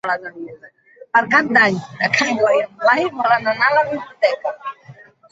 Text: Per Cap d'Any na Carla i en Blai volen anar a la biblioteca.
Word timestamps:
Per 1.17 1.21
Cap 1.33 1.51
d'Any 1.57 1.75
na 1.99 2.09
Carla 2.15 2.53
i 2.59 2.61
en 2.63 2.73
Blai 2.79 3.05
volen 3.19 3.51
anar 3.51 3.67
a 3.67 3.75
la 3.75 3.83
biblioteca. 3.91 4.55